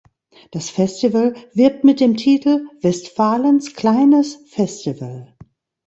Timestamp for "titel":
2.17-2.65